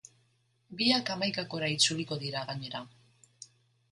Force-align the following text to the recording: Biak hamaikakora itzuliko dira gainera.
Biak 0.79 1.09
hamaikakora 1.15 1.69
itzuliko 1.75 2.19
dira 2.23 2.41
gainera. 2.53 2.81